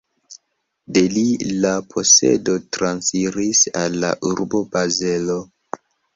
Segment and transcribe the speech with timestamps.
[0.95, 1.25] De li
[1.65, 5.39] la posedo transiris al la urbo Bazelo.